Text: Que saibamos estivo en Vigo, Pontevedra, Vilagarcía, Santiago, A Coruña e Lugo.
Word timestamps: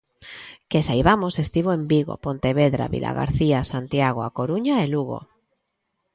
Que 0.69 0.79
saibamos 0.87 1.33
estivo 1.45 1.69
en 1.77 1.83
Vigo, 1.91 2.15
Pontevedra, 2.25 2.91
Vilagarcía, 2.95 3.69
Santiago, 3.73 4.19
A 4.23 4.29
Coruña 4.37 4.75
e 4.83 4.87
Lugo. 4.93 5.19